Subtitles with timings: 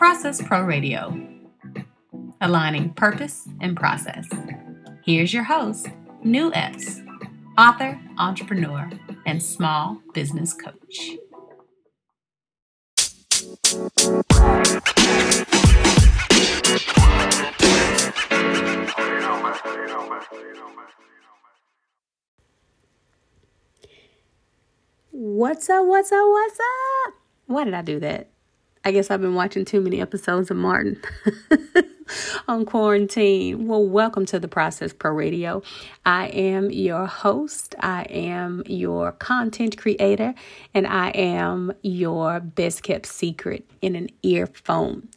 [0.00, 1.14] Process Pro Radio,
[2.40, 4.26] aligning purpose and process.
[5.04, 5.88] Here's your host,
[6.24, 7.02] New Epps,
[7.58, 8.88] author, entrepreneur,
[9.26, 11.18] and small business coach.
[25.10, 25.84] What's up?
[25.84, 26.24] What's up?
[26.26, 27.14] What's up?
[27.44, 28.29] Why did I do that?
[28.82, 30.98] I guess I've been watching too many episodes of Martin
[32.48, 33.66] on quarantine.
[33.66, 35.62] Well, welcome to the Process Pro Radio.
[36.06, 40.34] I am your host, I am your content creator,
[40.72, 45.08] and I am your best kept secret in an earphone.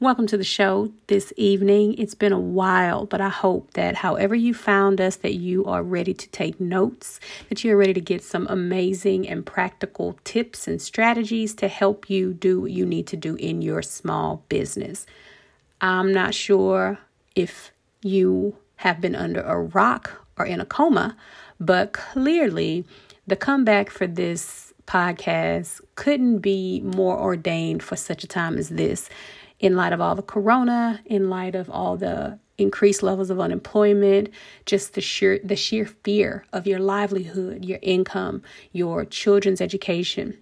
[0.00, 1.98] Welcome to the show this evening.
[1.98, 5.82] It's been a while, but I hope that however you found us, that you are
[5.82, 10.80] ready to take notes, that you're ready to get some amazing and practical tips and
[10.80, 15.04] strategies to help you do what you need to do in your small business.
[15.80, 17.00] I'm not sure
[17.34, 21.16] if you have been under a rock or in a coma,
[21.58, 22.84] but clearly
[23.26, 29.10] the comeback for this podcast couldn't be more ordained for such a time as this
[29.60, 34.28] in light of all the corona, in light of all the increased levels of unemployment,
[34.66, 38.42] just the sheer the sheer fear of your livelihood, your income,
[38.72, 40.36] your children's education.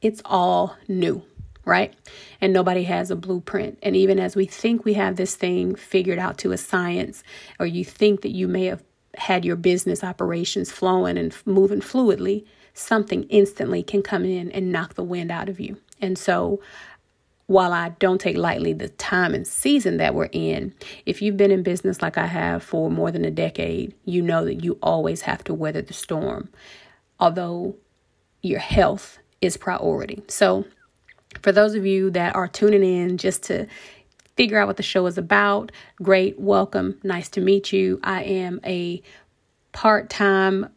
[0.00, 1.22] It's all new,
[1.64, 1.92] right?
[2.40, 3.78] And nobody has a blueprint.
[3.82, 7.22] And even as we think we have this thing figured out to a science,
[7.58, 8.82] or you think that you may have
[9.16, 14.94] had your business operations flowing and moving fluidly, something instantly can come in and knock
[14.94, 15.76] the wind out of you.
[16.00, 16.60] And so
[17.50, 20.72] while I don't take lightly the time and season that we're in,
[21.04, 24.44] if you've been in business like I have for more than a decade, you know
[24.44, 26.48] that you always have to weather the storm,
[27.18, 27.74] although
[28.40, 30.22] your health is priority.
[30.28, 30.64] So,
[31.42, 33.66] for those of you that are tuning in just to
[34.36, 37.98] figure out what the show is about, great, welcome, nice to meet you.
[38.04, 39.02] I am a
[39.72, 40.68] part time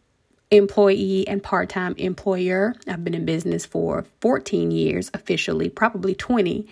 [0.54, 2.76] employee and part time employer.
[2.88, 6.68] I've been in business for 14 years officially, probably 20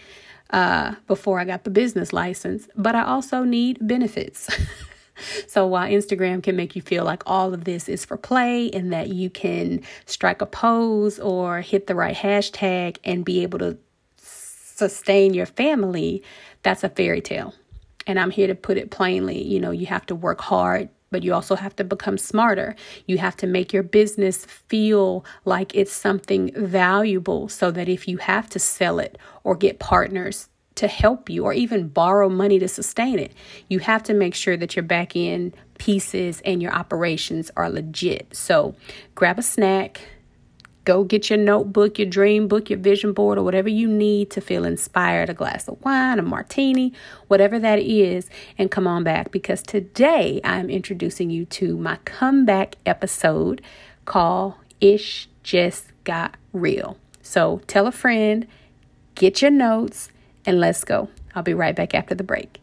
[0.52, 4.50] uh, before I got the business license, but I also need benefits.
[5.48, 8.94] so while Instagram can make you feel like all of this is for play and
[8.94, 13.78] that you can strike a pose or hit the right hashtag and be able to
[14.18, 16.24] sustain your family,
[16.64, 17.54] that's a fairy tale.
[18.08, 19.42] And I'm here to put it plainly.
[19.44, 22.76] You know, you have to work hard but you also have to become smarter.
[23.06, 28.18] You have to make your business feel like it's something valuable so that if you
[28.18, 32.68] have to sell it or get partners to help you or even borrow money to
[32.68, 33.34] sustain it,
[33.68, 38.36] you have to make sure that your back end pieces and your operations are legit.
[38.36, 38.74] So
[39.14, 40.02] grab a snack
[40.84, 44.42] Go get your notebook, your dream book, your vision board, or whatever you need to
[44.42, 46.94] feel inspired a glass of wine, a martini,
[47.28, 52.78] whatever that is, and come on back because today I'm introducing you to my comeback
[52.86, 53.62] episode
[54.06, 56.98] called Ish Just Got Real.
[57.22, 58.48] So tell a friend,
[59.14, 60.10] get your notes,
[60.46, 61.10] and let's go.
[61.36, 62.61] I'll be right back after the break.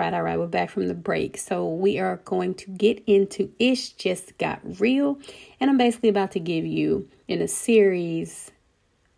[0.00, 1.36] Right, all right, we're back from the break.
[1.36, 5.18] So, we are going to get into Ish Just Got Real.
[5.60, 8.50] And I'm basically about to give you, in a series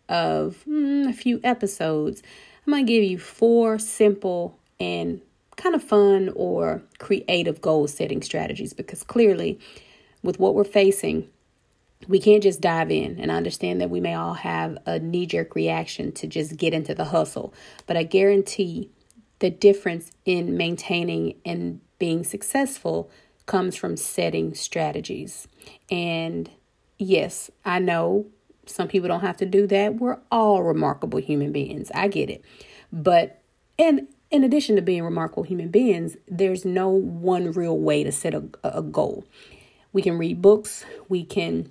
[0.09, 2.21] of mm, a few episodes,
[2.67, 5.21] I'm going to give you four simple and
[5.55, 9.59] kind of fun or creative goal setting strategies because clearly,
[10.21, 11.29] with what we're facing,
[12.09, 13.21] we can't just dive in.
[13.21, 16.93] And understand that we may all have a knee jerk reaction to just get into
[16.93, 17.53] the hustle,
[17.87, 18.89] but I guarantee
[19.43, 23.11] the difference in maintaining and being successful
[23.45, 25.49] comes from setting strategies.
[25.91, 26.49] And
[26.97, 28.27] yes, I know
[28.65, 29.95] some people don't have to do that.
[29.95, 31.91] We're all remarkable human beings.
[31.93, 32.41] I get it.
[32.93, 33.41] But
[33.77, 38.33] and in addition to being remarkable human beings, there's no one real way to set
[38.33, 39.25] a, a goal.
[39.91, 41.69] We can read books, we can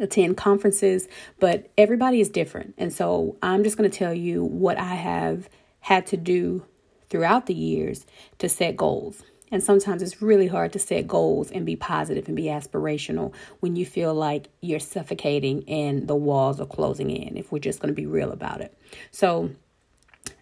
[0.00, 1.06] attend conferences,
[1.38, 2.74] but everybody is different.
[2.76, 5.48] And so I'm just going to tell you what I have
[5.78, 6.66] had to do
[7.16, 8.04] throughout the years
[8.36, 9.22] to set goals.
[9.50, 13.74] And sometimes it's really hard to set goals and be positive and be aspirational when
[13.74, 17.88] you feel like you're suffocating and the walls are closing in, if we're just going
[17.88, 18.76] to be real about it.
[19.12, 19.48] So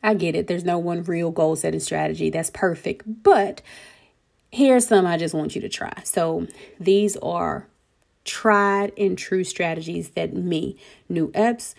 [0.03, 0.49] I get it.
[0.49, 3.63] There's no one real goal setting strategy that's perfect, but
[4.51, 5.93] here's some I just want you to try.
[6.03, 6.49] So
[6.81, 7.69] these are
[8.25, 10.77] tried and true strategies that me,
[11.09, 11.77] New Epps,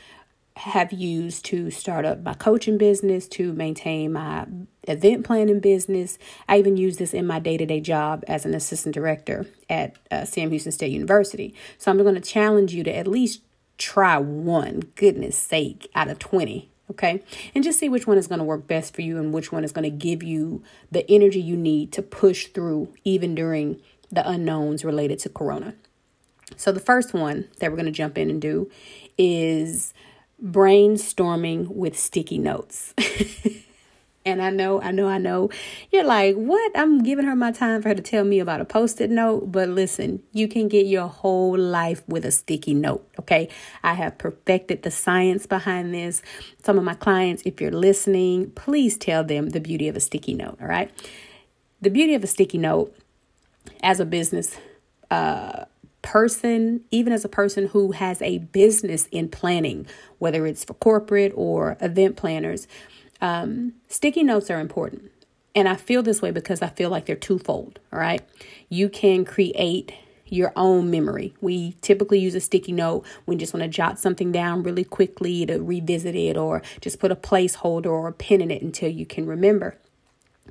[0.57, 4.45] have used to start up my coaching business, to maintain my
[4.87, 6.17] event planning business.
[6.47, 9.95] I even use this in my day to day job as an assistant director at
[10.11, 11.53] uh, Sam Houston State University.
[11.77, 13.41] So I'm going to challenge you to at least
[13.77, 17.23] try one, goodness sake, out of 20 okay?
[17.53, 19.63] And just see which one is going to work best for you and which one
[19.63, 23.81] is going to give you the energy you need to push through even during
[24.11, 25.73] the unknowns related to corona.
[26.57, 28.69] So the first one that we're going to jump in and do
[29.17, 29.93] is
[30.43, 32.93] brainstorming with sticky notes.
[34.27, 35.51] And I know, I know, I know.
[35.91, 36.71] You're like, what?
[36.73, 39.51] I'm giving her my time for her to tell me about a post it note.
[39.51, 43.07] But listen, you can get your whole life with a sticky note.
[43.19, 43.49] Okay.
[43.83, 46.23] I have perfected the science behind this.
[46.63, 50.33] Some of my clients, if you're listening, please tell them the beauty of a sticky
[50.33, 50.57] note.
[50.59, 50.91] All right.
[51.81, 52.97] The beauty of a sticky note
[53.83, 54.57] as a business,
[55.11, 55.65] uh,
[56.01, 59.85] person, even as a person who has a business in planning,
[60.17, 62.67] whether it's for corporate or event planners,
[63.21, 65.11] um, sticky notes are important.
[65.53, 67.79] And I feel this way because I feel like they're twofold.
[67.93, 68.21] All right.
[68.67, 69.93] You can create
[70.27, 71.33] your own memory.
[71.39, 73.05] We typically use a sticky note.
[73.25, 77.11] We just want to jot something down really quickly to revisit it or just put
[77.11, 79.77] a placeholder or a pin in it until you can remember.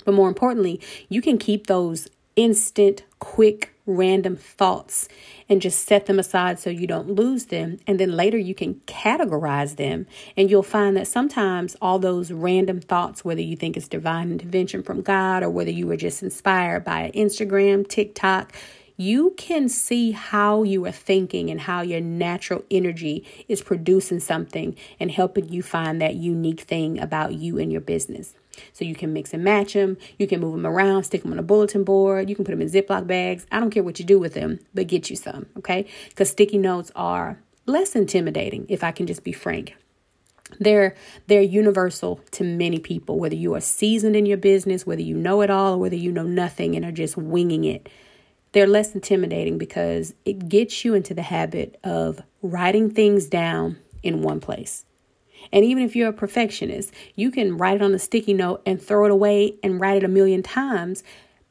[0.05, 5.09] But more importantly, you can keep those instant, quick random thoughts
[5.49, 7.79] and just set them aside so you don't lose them.
[7.87, 10.07] And then later you can categorize them.
[10.37, 14.83] And you'll find that sometimes all those random thoughts, whether you think it's divine intervention
[14.83, 18.53] from God or whether you were just inspired by Instagram, TikTok,
[18.97, 24.77] you can see how you are thinking and how your natural energy is producing something
[25.01, 28.35] and helping you find that unique thing about you and your business.
[28.73, 29.97] So you can mix and match them.
[30.19, 32.29] You can move them around, stick them on a bulletin board.
[32.29, 33.47] You can put them in Ziploc bags.
[33.51, 35.87] I don't care what you do with them, but get you some, okay?
[36.09, 39.77] Because sticky notes are less intimidating, if I can just be frank.
[40.61, 40.95] They're
[41.27, 45.41] they're universal to many people, whether you are seasoned in your business, whether you know
[45.41, 47.89] it all, or whether you know nothing and are just winging it
[48.55, 54.23] they're less intimidating because it gets you into the habit of writing things down in
[54.23, 54.87] one place.
[55.53, 58.81] And even if you're a perfectionist, you can write it on a sticky note and
[58.81, 61.03] throw it away and write it a million times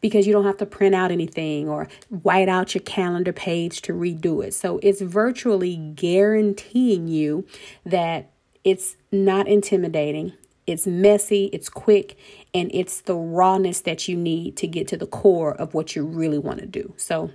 [0.04, 3.94] because you don't have to print out anything or white out your calendar page to
[3.94, 4.54] redo it.
[4.54, 7.48] So it's virtually guaranteeing you
[7.86, 8.30] that
[8.66, 10.34] it's not intimidating,
[10.68, 12.18] it's messy, it's quick,
[12.54, 16.06] and it's the rawness that you need to get to the core of what you
[16.06, 16.94] really want to do.
[16.98, 17.32] So,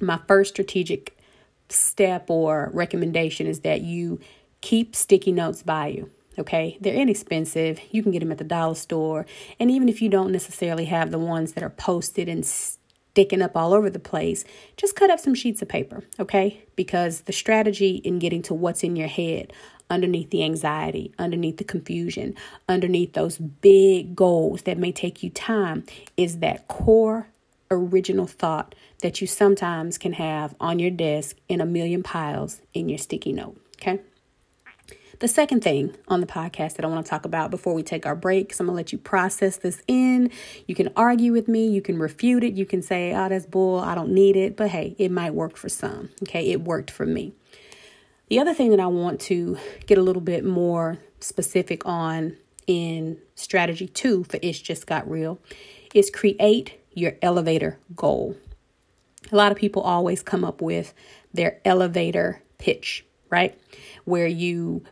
[0.00, 1.16] my first strategic
[1.68, 4.20] step or recommendation is that you
[4.62, 6.10] keep sticky notes by you.
[6.38, 7.78] Okay, they're inexpensive.
[7.90, 9.26] You can get them at the dollar store.
[9.60, 13.54] And even if you don't necessarily have the ones that are posted and sticking up
[13.54, 14.44] all over the place,
[14.78, 16.04] just cut up some sheets of paper.
[16.18, 19.52] Okay, because the strategy in getting to what's in your head
[19.90, 22.34] underneath the anxiety, underneath the confusion,
[22.66, 25.84] underneath those big goals that may take you time
[26.16, 27.28] is that core
[27.70, 32.88] original thought that you sometimes can have on your desk in a million piles in
[32.88, 33.58] your sticky note.
[33.76, 34.00] Okay.
[35.22, 38.06] The second thing on the podcast that I want to talk about before we take
[38.06, 40.32] our break, so I'm going to let you process this in.
[40.66, 43.78] You can argue with me, you can refute it, you can say, oh, that's bull,
[43.78, 44.56] I don't need it.
[44.56, 46.08] But hey, it might work for some.
[46.24, 46.50] Okay.
[46.50, 47.34] It worked for me.
[48.30, 52.36] The other thing that I want to get a little bit more specific on
[52.66, 55.38] in strategy two for Ish Just Got Real
[55.94, 58.34] is create your elevator goal.
[59.30, 60.92] A lot of people always come up with
[61.32, 63.56] their elevator pitch, right?
[64.04, 64.82] Where you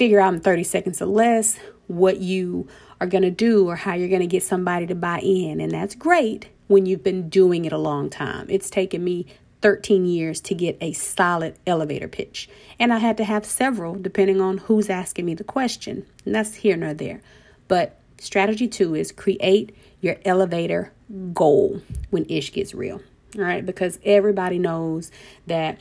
[0.00, 2.66] figure out in 30 seconds or less what you
[3.02, 5.60] are going to do or how you're going to get somebody to buy in.
[5.60, 8.46] And that's great when you've been doing it a long time.
[8.48, 9.26] It's taken me
[9.60, 12.48] 13 years to get a solid elevator pitch.
[12.78, 16.06] And I had to have several depending on who's asking me the question.
[16.24, 17.20] And that's here nor there.
[17.68, 20.94] But strategy two is create your elevator
[21.34, 23.02] goal when ish gets real.
[23.36, 25.10] All right, because everybody knows
[25.46, 25.78] that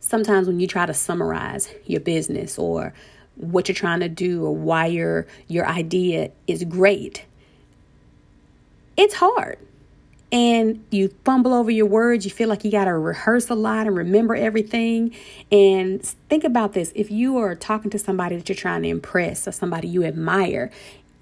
[0.00, 2.92] sometimes when you try to summarize your business or
[3.40, 7.24] what you're trying to do or why your your idea is great,
[8.96, 9.58] it's hard
[10.32, 12.24] and you fumble over your words.
[12.24, 15.14] You feel like you got to rehearse a lot and remember everything.
[15.50, 19.48] And think about this if you are talking to somebody that you're trying to impress
[19.48, 20.70] or somebody you admire,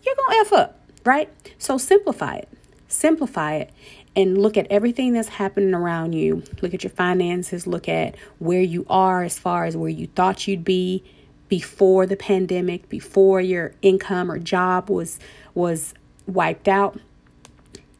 [0.04, 1.30] you're going to F up, right?
[1.58, 2.48] So simplify it.
[2.88, 3.70] Simplify it
[4.16, 6.42] and look at everything that's happening around you.
[6.60, 10.46] Look at your finances, look at where you are as far as where you thought
[10.48, 11.04] you'd be
[11.48, 15.18] before the pandemic, before your income or job was
[15.54, 15.94] was
[16.26, 17.00] wiped out.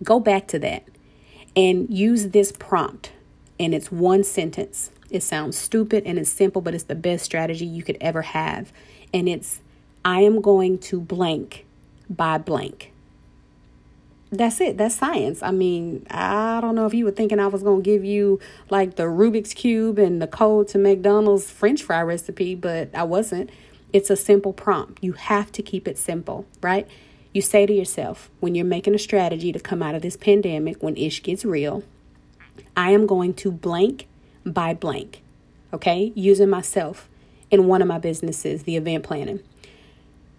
[0.03, 0.85] Go back to that
[1.57, 3.13] and use this prompt.
[3.59, 4.91] And it's one sentence.
[5.11, 8.73] It sounds stupid and it's simple, but it's the best strategy you could ever have.
[9.13, 9.61] And it's
[10.05, 11.67] I am going to blank
[12.09, 12.93] by blank.
[14.31, 14.77] That's it.
[14.77, 15.43] That's science.
[15.43, 18.41] I mean, I don't know if you were thinking I was going to give you
[18.69, 23.51] like the Rubik's Cube and the code to McDonald's French fry recipe, but I wasn't.
[23.93, 25.03] It's a simple prompt.
[25.03, 26.87] You have to keep it simple, right?
[27.33, 30.83] You say to yourself when you're making a strategy to come out of this pandemic,
[30.83, 31.83] when ish gets real,
[32.77, 34.09] I am going to blank
[34.45, 35.23] by blank,
[35.73, 36.13] okay?
[36.15, 37.09] Using myself
[37.51, 39.41] in one of my businesses, the event planning.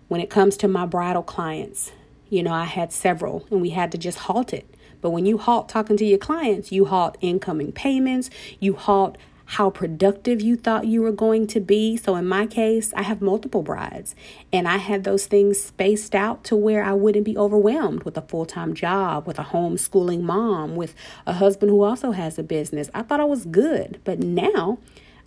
[0.10, 1.92] When it comes to my bridal clients,
[2.30, 4.66] you know, I had several and we had to just halt it.
[5.02, 9.18] But when you halt talking to your clients, you halt incoming payments, you halt
[9.54, 11.98] how productive you thought you were going to be.
[11.98, 14.14] So, in my case, I have multiple brides,
[14.54, 18.22] and I had those things spaced out to where I wouldn't be overwhelmed with a
[18.22, 20.94] full time job, with a homeschooling mom, with
[21.26, 22.92] a husband who also has a business.
[22.94, 24.78] I thought I was good, but now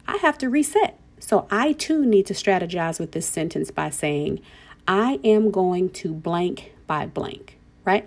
[0.07, 1.01] I have to reset.
[1.19, 4.41] So, I too need to strategize with this sentence by saying,
[4.87, 7.57] I am going to blank by blank,
[7.87, 8.07] right?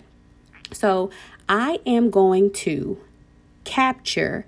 [0.71, 1.09] So,
[1.49, 2.99] I am going to
[3.63, 4.45] capture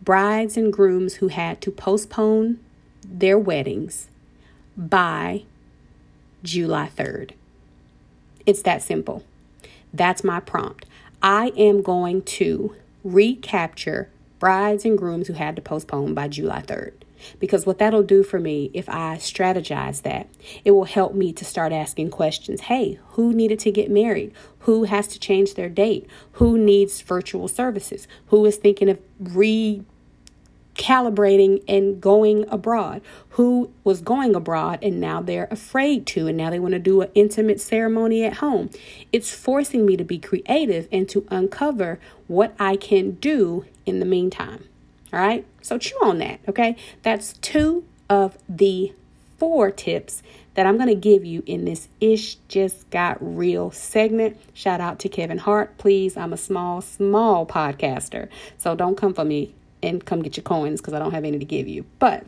[0.00, 2.60] brides and grooms who had to postpone
[3.04, 4.06] their weddings
[4.76, 5.42] by
[6.44, 7.32] July 3rd.
[8.46, 9.24] It's that simple.
[9.92, 10.86] That's my prompt.
[11.20, 16.92] I am going to recapture brides and grooms who had to postpone by July 3rd.
[17.38, 20.28] Because what that'll do for me, if I strategize that,
[20.64, 22.62] it will help me to start asking questions.
[22.62, 24.32] Hey, who needed to get married?
[24.60, 26.06] Who has to change their date?
[26.32, 28.08] Who needs virtual services?
[28.26, 29.82] Who is thinking of re
[30.74, 36.50] calibrating and going abroad who was going abroad and now they're afraid to and now
[36.50, 38.68] they want to do an intimate ceremony at home
[39.12, 44.06] it's forcing me to be creative and to uncover what i can do in the
[44.06, 44.64] meantime
[45.14, 48.92] all right so chew on that okay that's two of the
[49.38, 50.22] four tips
[50.54, 54.38] that I'm going to give you in this Ish Just Got Real segment.
[54.52, 55.76] Shout out to Kevin Hart.
[55.78, 58.28] Please, I'm a small, small podcaster.
[58.56, 59.52] So don't come for me
[59.82, 61.84] and come get your coins because I don't have any to give you.
[61.98, 62.24] But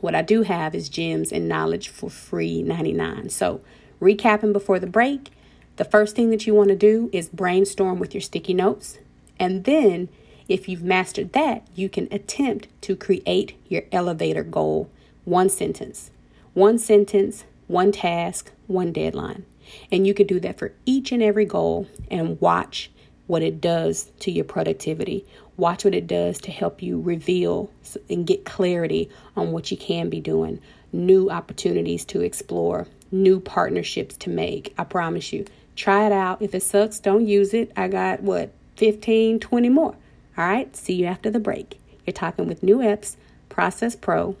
[0.00, 3.28] what I do have is gems and knowledge for free 99.
[3.30, 3.60] So,
[4.00, 5.30] recapping before the break,
[5.76, 8.98] the first thing that you want to do is brainstorm with your sticky notes.
[9.38, 10.08] And then,
[10.52, 14.90] if you've mastered that, you can attempt to create your elevator goal
[15.24, 16.10] one sentence.
[16.52, 19.46] One sentence, one task, one deadline.
[19.90, 22.90] And you can do that for each and every goal and watch
[23.26, 25.24] what it does to your productivity.
[25.56, 27.70] Watch what it does to help you reveal
[28.10, 30.60] and get clarity on what you can be doing,
[30.92, 34.74] new opportunities to explore, new partnerships to make.
[34.76, 35.46] I promise you.
[35.76, 36.42] Try it out.
[36.42, 37.72] If it sucks, don't use it.
[37.74, 39.96] I got what, 15, 20 more.
[40.36, 41.78] All right, see you after the break.
[42.06, 43.18] You're talking with New Epps,
[43.50, 44.36] Process Pro,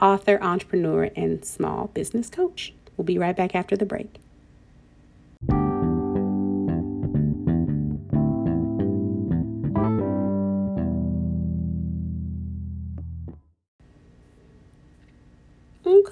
[0.00, 2.72] author, entrepreneur, and small business coach.
[2.96, 4.16] We'll be right back after the break.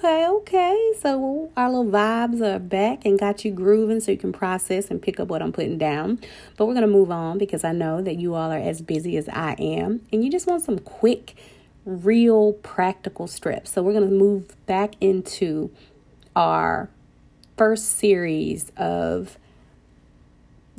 [0.03, 0.93] Okay, okay.
[0.99, 5.01] So our little vibes are back and got you grooving so you can process and
[5.01, 6.19] pick up what I'm putting down.
[6.57, 9.15] But we're going to move on because I know that you all are as busy
[9.15, 11.37] as I am and you just want some quick,
[11.85, 13.71] real, practical strips.
[13.71, 15.71] So we're going to move back into
[16.35, 16.89] our
[17.55, 19.37] first series of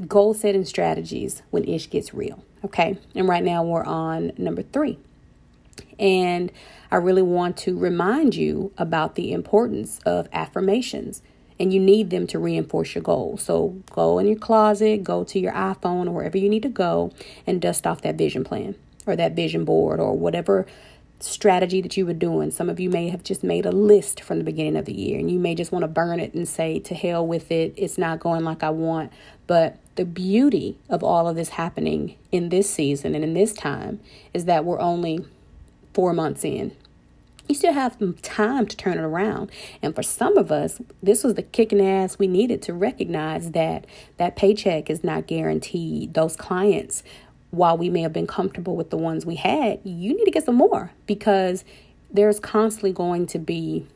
[0.07, 2.45] goal setting strategies when ish gets real.
[2.63, 2.99] Okay.
[3.15, 4.99] And right now we're on number three.
[5.99, 6.53] And
[6.91, 11.23] I really want to remind you about the importance of affirmations.
[11.59, 13.43] And you need them to reinforce your goals.
[13.43, 17.13] So go in your closet, go to your iPhone or wherever you need to go
[17.47, 18.75] and dust off that vision plan
[19.07, 20.67] or that vision board or whatever
[21.21, 22.51] strategy that you were doing.
[22.51, 25.19] Some of you may have just made a list from the beginning of the year
[25.19, 27.73] and you may just want to burn it and say, to hell with it.
[27.77, 29.13] It's not going like I want.
[29.47, 34.01] But the beauty of all of this happening in this season and in this time
[34.33, 35.25] is that we're only
[35.95, 36.77] four months in.
[37.49, 39.51] You still have some time to turn it around.
[39.83, 43.87] And for some of us, this was the kicking ass we needed to recognize that
[44.17, 46.15] that paycheck is not guaranteed.
[46.15, 47.03] Those clients,
[47.51, 50.45] while we may have been comfortable with the ones we had, you need to get
[50.45, 51.65] some more because
[52.11, 53.87] there's constantly going to be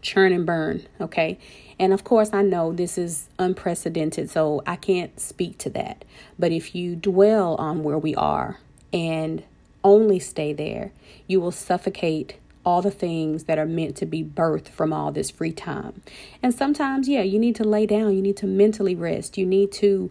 [0.00, 1.38] churn and burn, okay?
[1.78, 6.04] And of course, I know this is unprecedented, so I can't speak to that.
[6.38, 8.58] But if you dwell on where we are
[8.92, 9.42] and
[9.82, 10.92] only stay there,
[11.26, 15.30] you will suffocate all the things that are meant to be birthed from all this
[15.30, 16.02] free time.
[16.42, 19.72] And sometimes, yeah, you need to lay down, you need to mentally rest, you need
[19.72, 20.10] to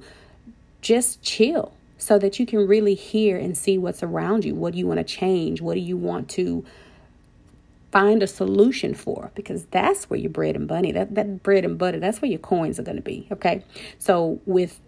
[0.82, 4.56] just chill so that you can really hear and see what's around you.
[4.56, 5.62] What do you want to change?
[5.62, 6.66] What do you want to
[7.92, 9.32] find a solution for?
[9.36, 12.40] Because that's where your bread and butter, that, that bread and butter, that's where your
[12.40, 13.28] coins are going to be.
[13.32, 13.64] Okay.
[14.00, 14.80] So with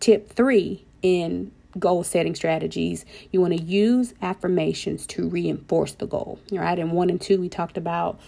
[0.00, 6.40] tip three in goal setting strategies, you want to use affirmations to reinforce the goal.
[6.52, 6.78] All right.
[6.78, 8.18] In one and two, we talked about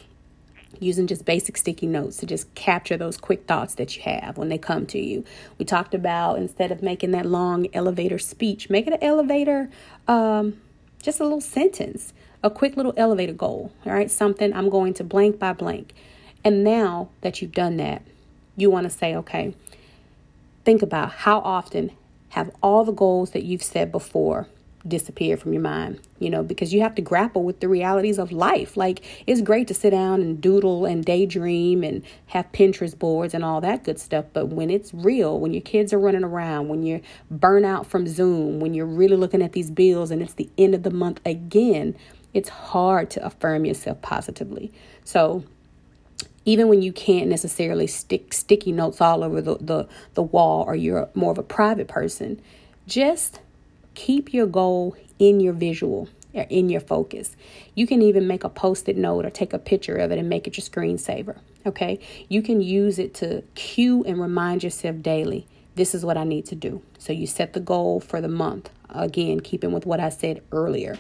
[0.81, 4.49] using just basic sticky notes to just capture those quick thoughts that you have when
[4.49, 5.25] they come to you.
[5.59, 9.69] We talked about instead of making that long elevator speech, make it an elevator,
[10.09, 10.61] um,
[11.03, 13.73] just a little sentence, a quick little elevator goal.
[13.85, 14.11] All right.
[14.11, 15.95] Something I'm going to blank by blank.
[16.45, 18.03] And now that you've done that,
[18.57, 19.55] you want to say, okay,
[20.65, 21.93] think about how often
[22.33, 24.47] have all the goals that you've set before
[24.89, 28.33] disappear from your mind, you know, because you have to grapple with the realities of
[28.33, 28.75] life.
[28.75, 33.45] Like, it's great to sit down and doodle and daydream and have Pinterest boards and
[33.45, 34.25] all that good stuff.
[34.33, 38.07] But when it's real, when your kids are running around, when you're burnt out from
[38.07, 41.21] Zoom, when you're really looking at these bills and it's the end of the month
[41.27, 41.95] again,
[42.33, 44.73] it's hard to affirm yourself positively.
[45.05, 45.45] So,
[46.45, 50.75] even when you can't necessarily stick sticky notes all over the, the, the wall or
[50.75, 52.41] you're more of a private person,
[52.87, 53.41] just
[53.95, 57.37] keep your goal in your visual or in your focus.
[57.75, 60.29] You can even make a post it note or take a picture of it and
[60.29, 61.39] make it your screensaver.
[61.65, 62.01] Okay.
[62.29, 66.47] You can use it to cue and remind yourself daily this is what I need
[66.47, 66.83] to do.
[66.99, 68.71] So you set the goal for the month.
[68.91, 70.99] Again, keeping with what I said earlier.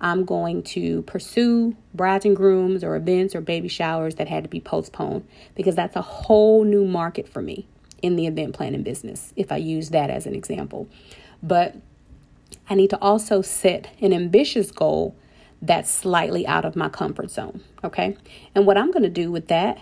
[0.00, 4.48] I'm going to pursue brides and grooms or events or baby showers that had to
[4.48, 7.66] be postponed because that's a whole new market for me
[8.02, 10.88] in the event planning business, if I use that as an example.
[11.42, 11.76] But
[12.68, 15.14] I need to also set an ambitious goal
[15.62, 17.62] that's slightly out of my comfort zone.
[17.84, 18.16] Okay.
[18.54, 19.80] And what I'm going to do with that,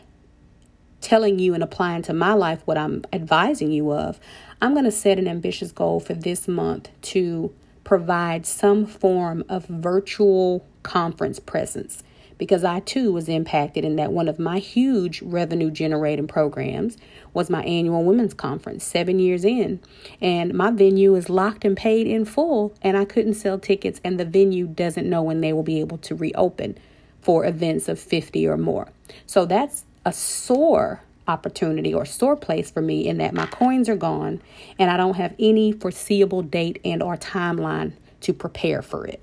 [1.00, 4.18] telling you and applying to my life what I'm advising you of,
[4.60, 7.54] I'm going to set an ambitious goal for this month to
[7.88, 12.02] provide some form of virtual conference presence
[12.36, 16.98] because I too was impacted in that one of my huge revenue generating programs
[17.32, 19.80] was my annual women's conference, seven years in.
[20.20, 24.20] And my venue is locked and paid in full, and I couldn't sell tickets, and
[24.20, 26.76] the venue doesn't know when they will be able to reopen
[27.22, 28.88] for events of 50 or more.
[29.24, 33.96] So that's a sore opportunity or sore place for me in that my coins are
[33.96, 34.40] gone
[34.78, 39.20] and I don't have any foreseeable date and or timeline to prepare for it.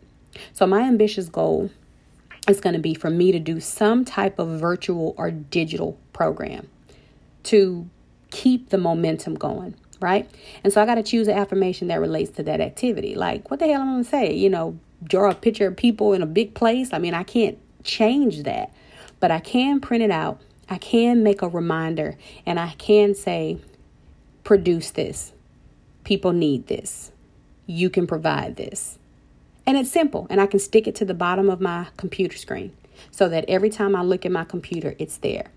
[0.53, 1.71] So my ambitious goal
[2.47, 6.69] is going to be for me to do some type of virtual or digital program
[7.43, 7.89] to
[8.31, 10.29] keep the momentum going, right?
[10.63, 13.15] And so I got to choose an affirmation that relates to that activity.
[13.15, 14.33] Like, what the hell am I going to say?
[14.33, 16.93] You know, draw a picture of people in a big place.
[16.93, 18.73] I mean, I can't change that,
[19.19, 23.59] but I can print it out I can make a reminder and I can say,
[24.43, 25.33] produce this.
[26.03, 27.11] People need this.
[27.65, 28.99] You can provide this.
[29.67, 32.75] And it's simple, and I can stick it to the bottom of my computer screen
[33.09, 35.47] so that every time I look at my computer, it's there.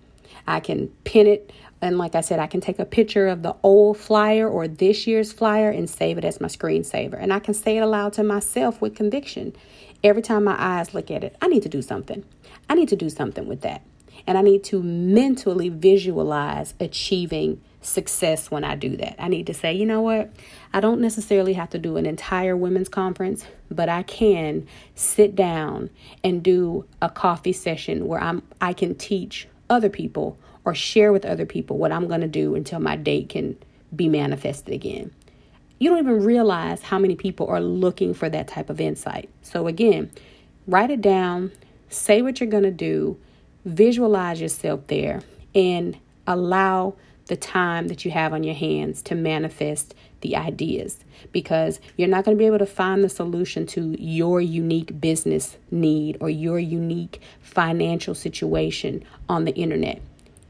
[0.47, 3.55] I can pin it, and like I said, I can take a picture of the
[3.62, 7.18] old flyer or this year's flyer and save it as my screensaver.
[7.21, 9.55] And I can say it aloud to myself with conviction.
[10.03, 12.25] Every time my eyes look at it, I need to do something.
[12.71, 13.83] I need to do something with that.
[14.28, 19.16] And I need to mentally visualize achieving success when I do that.
[19.18, 20.30] I need to say, you know what?
[20.74, 25.88] I don't necessarily have to do an entire women's conference, but I can sit down
[26.22, 31.24] and do a coffee session where I'm I can teach other people or share with
[31.24, 33.56] other people what I'm going to do until my date can
[33.96, 35.10] be manifested again.
[35.78, 39.30] You don't even realize how many people are looking for that type of insight.
[39.40, 40.10] So again,
[40.66, 41.50] write it down,
[41.88, 43.18] say what you're going to do,
[43.68, 45.22] visualize yourself there
[45.54, 46.94] and allow
[47.26, 50.98] the time that you have on your hands to manifest the ideas
[51.31, 55.57] because you're not going to be able to find the solution to your unique business
[55.70, 60.00] need or your unique financial situation on the internet.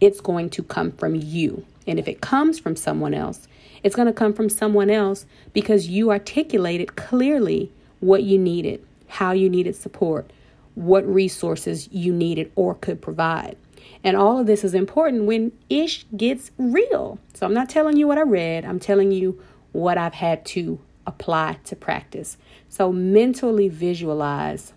[0.01, 1.65] It's going to come from you.
[1.87, 3.49] And if it comes from someone else,
[3.83, 9.33] it's going to come from someone else because you articulated clearly what you needed, how
[9.33, 10.31] you needed support,
[10.79, 13.57] what resources you needed or could provide.
[14.05, 17.19] And all of this is important when ish gets real.
[17.35, 20.79] So I'm not telling you what I read, I'm telling you what I've had to
[21.05, 22.37] apply to practice.
[22.69, 24.73] So mentally visualize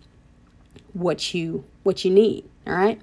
[0.93, 2.99] what you what you need, all right?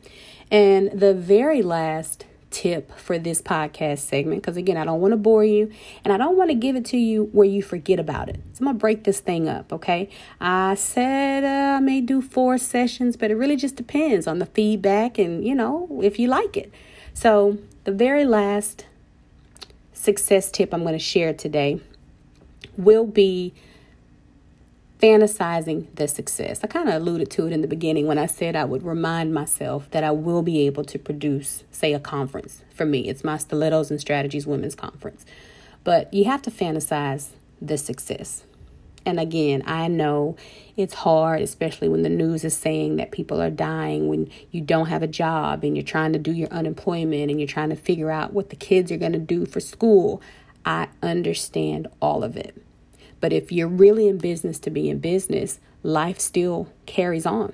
[0.51, 5.17] And the very last tip for this podcast segment because again, I don't want to
[5.17, 5.71] bore you
[6.05, 8.37] and I don't want to give it to you where you forget about it.
[8.55, 10.09] So I'm going to break this thing up, okay?
[10.41, 14.47] I said uh, I may do four sessions, but it really just depends on the
[14.47, 16.73] feedback and, you know, if you like it.
[17.15, 18.87] So, the very last
[19.93, 21.81] success tip I'm going to share today
[22.77, 23.53] will be
[25.01, 26.61] fantasizing the success.
[26.65, 29.33] I kind of alluded to it in the beginning when I said I would remind
[29.33, 33.09] myself that I will be able to produce, say, a conference for me.
[33.09, 35.25] It's my Stilettos and Strategies Women's Conference.
[35.85, 37.29] But you have to fantasize
[37.63, 38.45] the success.
[39.07, 40.37] And again, I know
[40.77, 44.87] it's hard, especially when the news is saying that people are dying, when you don't
[44.87, 48.11] have a job and you're trying to do your unemployment and you're trying to figure
[48.11, 50.21] out what the kids are going to do for school.
[50.67, 52.61] I understand all of it.
[53.21, 57.53] But if you're really in business to be in business, life still carries on.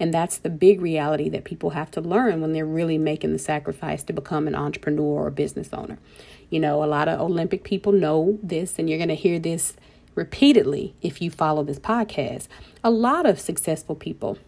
[0.00, 3.38] And that's the big reality that people have to learn when they're really making the
[3.38, 5.98] sacrifice to become an entrepreneur or business owner.
[6.50, 9.74] You know, a lot of Olympic people know this, and you're going to hear this
[10.14, 12.48] repeatedly if you follow this podcast.
[12.82, 14.38] A lot of successful people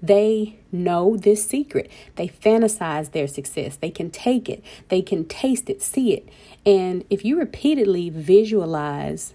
[0.00, 1.90] they know this secret.
[2.16, 3.76] They fantasize their success.
[3.76, 6.28] They can take it, they can taste it, see it.
[6.64, 9.34] And if you repeatedly visualize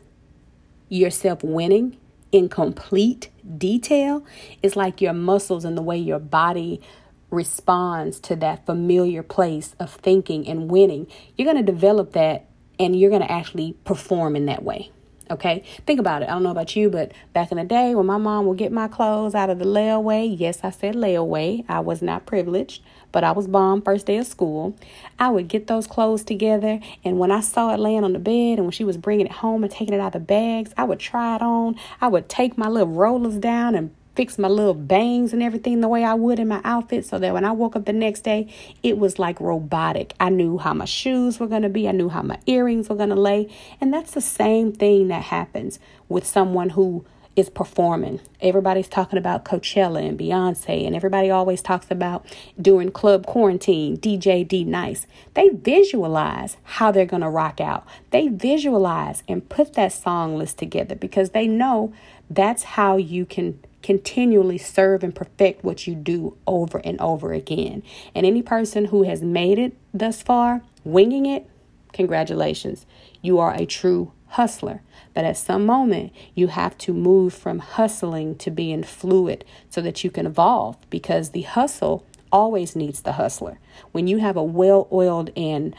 [0.90, 1.98] yourself winning
[2.32, 4.26] in complete detail,
[4.62, 6.82] it's like your muscles and the way your body
[7.30, 11.08] responds to that familiar place of thinking and winning.
[11.36, 12.46] You're going to develop that
[12.80, 14.92] and you're going to actually perform in that way.
[15.30, 16.30] Okay, think about it.
[16.30, 18.72] I don't know about you, but back in the day when my mom would get
[18.72, 21.66] my clothes out of the layaway, yes, I said layaway.
[21.68, 24.78] I was not privileged, but I was bomb first day of school.
[25.20, 28.58] I would get those clothes together, and when I saw it laying on the bed,
[28.58, 30.86] and when she was bringing it home and taking it out of the bags, I
[30.86, 31.76] would try it on.
[32.00, 35.88] I would take my little rollers down and fix my little bangs and everything the
[35.88, 38.52] way I would in my outfit so that when I woke up the next day,
[38.82, 40.16] it was like robotic.
[40.20, 42.96] I knew how my shoes were going to be, I knew how my earrings were
[42.96, 43.48] going to lay.
[43.80, 45.78] And that's the same thing that happens
[46.10, 48.20] with someone who is performing.
[48.42, 52.26] Everybody's talking about Coachella and Beyonce, and everybody always talks about
[52.60, 55.06] during club quarantine, DJ D Nice.
[55.36, 57.86] They visualize how they're going to rock out.
[58.10, 61.94] They visualize and put that song list together because they know
[62.28, 67.84] that's how you can continually serve and perfect what you do over and over again.
[68.14, 71.50] And any person who has made it thus far, winging it,
[71.94, 72.86] congratulations.
[73.22, 74.82] You are a true hustler.
[75.14, 80.04] But at some moment, you have to move from hustling to being fluid so that
[80.04, 83.60] you can evolve because the hustle always needs the hustler.
[83.94, 85.76] When you have a well oiled and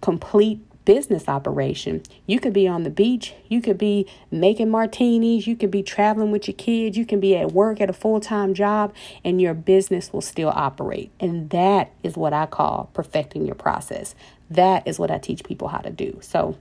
[0.00, 2.02] complete business operation.
[2.26, 6.30] You could be on the beach, you could be making martinis, you could be traveling
[6.30, 9.54] with your kids, you can be at work at a full time job, and your
[9.54, 11.10] business will still operate.
[11.20, 14.14] And that is what I call perfecting your process.
[14.50, 16.18] That is what I teach people how to do.
[16.20, 16.58] So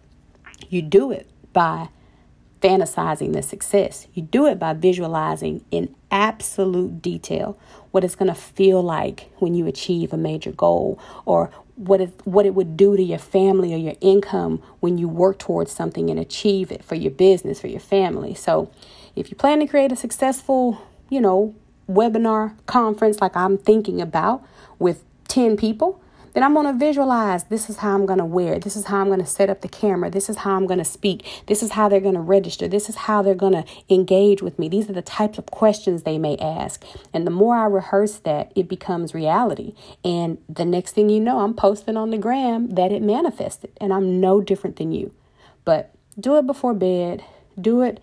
[0.70, 1.90] you do it by
[2.62, 4.08] fantasizing the success.
[4.14, 7.58] You do it by visualizing in absolute detail
[7.90, 12.22] what it's going to feel like when you achieve a major goal or what it,
[12.26, 16.10] what it would do to your family or your income when you work towards something
[16.10, 18.34] and achieve it for your business, for your family.
[18.36, 18.72] So,
[19.16, 21.54] if you plan to create a successful, you know,
[21.90, 24.44] webinar conference like I'm thinking about
[24.80, 26.02] with 10 people,
[26.34, 28.60] then I'm going to visualize this is how I'm going to wear.
[28.60, 30.10] This is how I'm going to set up the camera.
[30.10, 31.26] This is how I'm going to speak.
[31.48, 32.68] This is how they're going to register.
[32.68, 34.70] This is how they're going to engage with me.
[34.70, 36.84] These are the types of questions they may ask.
[37.14, 39.74] And the more I rehearse that, it becomes reality.
[40.04, 43.72] And the next thing you know, I'm posting on the gram that it manifested.
[43.82, 45.14] And I'm no different than you.
[45.66, 47.24] But do it before bed.
[47.60, 48.00] Do it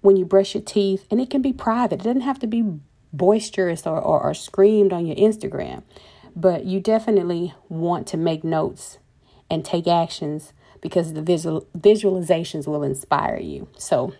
[0.00, 1.06] when you brush your teeth.
[1.10, 2.64] And it can be private, it doesn't have to be
[3.12, 5.82] boisterous or, or, or screamed on your Instagram
[6.34, 8.98] but you definitely want to make notes
[9.50, 13.68] and take actions because the visual visualizations will inspire you.
[13.78, 14.14] So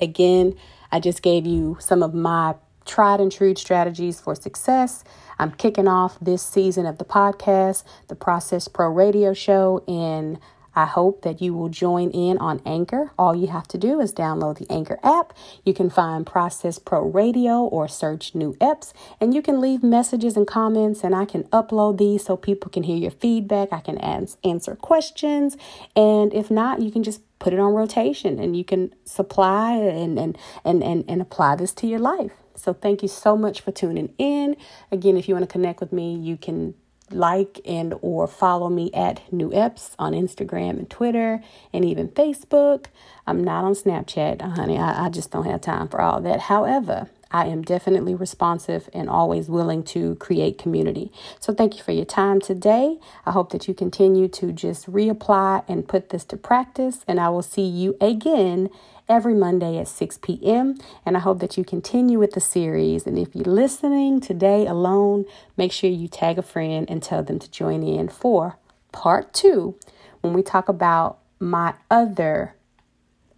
[0.00, 0.54] again,
[0.92, 5.04] I just gave you some of my tried and true strategies for success.
[5.38, 10.38] I'm kicking off this season of the podcast, the Process Pro Radio Show in
[10.76, 13.10] I hope that you will join in on Anchor.
[13.18, 15.32] All you have to do is download the Anchor app.
[15.64, 20.36] You can find Process Pro Radio or search New Epps, and you can leave messages
[20.36, 23.72] and comments, and I can upload these so people can hear your feedback.
[23.72, 25.56] I can answer questions,
[25.96, 30.18] and if not, you can just put it on rotation and you can supply and,
[30.18, 32.32] and, and, and, and apply this to your life.
[32.54, 34.56] So thank you so much for tuning in.
[34.90, 36.74] Again, if you want to connect with me, you can
[37.10, 41.42] like and or follow me at New Epps on Instagram and Twitter
[41.72, 42.86] and even Facebook.
[43.26, 44.78] I'm not on Snapchat, honey.
[44.78, 46.40] I, I just don't have time for all that.
[46.40, 51.10] However, I am definitely responsive and always willing to create community.
[51.40, 52.98] So, thank you for your time today.
[53.24, 57.04] I hope that you continue to just reapply and put this to practice.
[57.08, 58.70] And I will see you again
[59.08, 60.78] every Monday at 6 p.m.
[61.04, 63.06] And I hope that you continue with the series.
[63.06, 65.24] And if you're listening today alone,
[65.56, 68.58] make sure you tag a friend and tell them to join in for
[68.92, 69.78] part two
[70.20, 72.54] when we talk about my other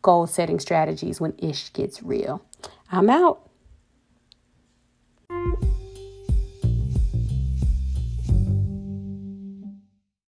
[0.03, 2.43] goal setting strategies when ish gets real.
[2.91, 3.48] I'm out.